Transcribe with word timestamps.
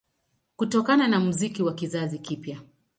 Kutokana 0.55 1.07
na 1.07 1.19
muziki 1.19 1.63
wa 1.63 1.73
kizazi 1.73 2.19
kipya 2.19 2.61